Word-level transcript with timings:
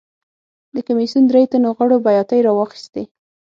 د 0.75 0.77
کمېسیون 0.87 1.23
درې 1.27 1.43
تنو 1.51 1.69
غړو 1.77 1.97
بیاتۍ 2.05 2.39
راواخیستې. 2.47 3.03